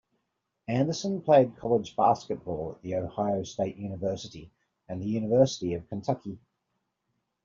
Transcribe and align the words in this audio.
Anderson 0.67 1.21
played 1.21 1.55
college 1.57 1.95
basketball 1.95 2.71
at 2.71 2.81
the 2.81 2.95
Ohio 2.95 3.43
State 3.43 3.75
University 3.75 4.49
and 4.89 4.99
the 4.99 5.05
University 5.05 5.75
of 5.75 5.87
Kentucky. 5.89 6.39